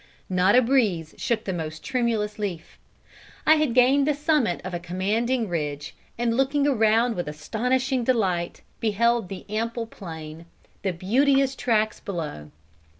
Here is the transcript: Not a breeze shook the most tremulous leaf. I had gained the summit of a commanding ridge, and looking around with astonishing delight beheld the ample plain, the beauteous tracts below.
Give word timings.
Not 0.31 0.55
a 0.55 0.63
breeze 0.63 1.13
shook 1.19 1.43
the 1.43 1.53
most 1.53 1.83
tremulous 1.83 2.39
leaf. 2.39 2.79
I 3.45 3.57
had 3.57 3.75
gained 3.75 4.07
the 4.07 4.15
summit 4.15 4.59
of 4.63 4.73
a 4.73 4.79
commanding 4.79 5.47
ridge, 5.47 5.93
and 6.17 6.35
looking 6.35 6.65
around 6.65 7.13
with 7.15 7.27
astonishing 7.27 8.03
delight 8.03 8.63
beheld 8.79 9.29
the 9.29 9.47
ample 9.47 9.85
plain, 9.85 10.47
the 10.81 10.91
beauteous 10.91 11.55
tracts 11.55 11.99
below. 11.99 12.49